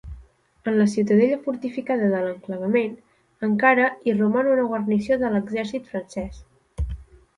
[0.65, 2.95] En la ciutadella fortificada de l'enclavament,
[3.49, 6.41] encara hi roman una guarnició de l'exèrcit francès.